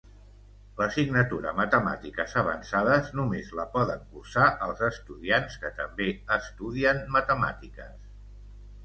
[0.77, 7.93] L'assignatura Matemàtiques avançades només la poden cursar els estudiants que també estudien Matemàtiques.